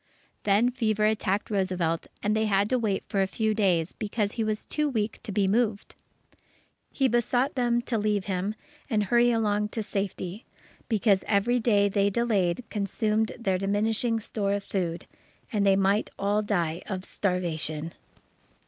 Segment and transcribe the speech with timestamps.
[0.45, 4.43] Then fever attacked Roosevelt, and they had to wait for a few days, because he
[4.43, 5.93] was too weak to be moved.
[6.89, 8.55] He besought them to leave him
[8.89, 10.43] and hurry along to safety,
[10.89, 15.05] because every day they delayed consumed their diminishing store of food,
[15.53, 17.93] and they might all die of starvation.